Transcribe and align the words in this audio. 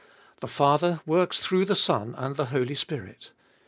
The 0.39 0.47
Father 0.47 0.99
works 1.05 1.45
through 1.45 1.65
the 1.65 1.75
Son 1.75 2.15
and 2.17 2.35
the 2.35 2.45
Holy 2.45 2.73
Spirit. 2.73 3.29